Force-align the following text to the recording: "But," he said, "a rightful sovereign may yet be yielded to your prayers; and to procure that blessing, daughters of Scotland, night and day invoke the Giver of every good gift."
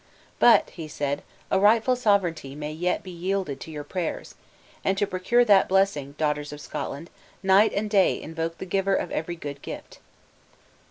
"But," 0.39 0.71
he 0.71 0.87
said, 0.87 1.21
"a 1.51 1.59
rightful 1.59 1.95
sovereign 1.95 2.33
may 2.57 2.71
yet 2.71 3.03
be 3.03 3.11
yielded 3.11 3.59
to 3.59 3.69
your 3.69 3.83
prayers; 3.83 4.33
and 4.83 4.97
to 4.97 5.05
procure 5.05 5.45
that 5.45 5.69
blessing, 5.69 6.13
daughters 6.17 6.51
of 6.51 6.59
Scotland, 6.59 7.11
night 7.43 7.71
and 7.71 7.87
day 7.87 8.19
invoke 8.19 8.57
the 8.57 8.65
Giver 8.65 8.95
of 8.95 9.11
every 9.11 9.35
good 9.35 9.61
gift." 9.61 9.99